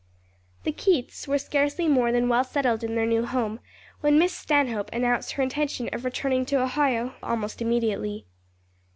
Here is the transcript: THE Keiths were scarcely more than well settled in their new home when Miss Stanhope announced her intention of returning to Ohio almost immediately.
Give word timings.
THE 0.63 0.71
Keiths 0.71 1.27
were 1.27 1.37
scarcely 1.37 1.87
more 1.87 2.11
than 2.11 2.27
well 2.27 2.43
settled 2.43 2.83
in 2.83 2.95
their 2.95 3.05
new 3.05 3.23
home 3.23 3.59
when 3.99 4.17
Miss 4.17 4.35
Stanhope 4.35 4.89
announced 4.91 5.33
her 5.33 5.43
intention 5.43 5.91
of 5.93 6.03
returning 6.03 6.43
to 6.47 6.55
Ohio 6.63 7.13
almost 7.21 7.61
immediately. 7.61 8.25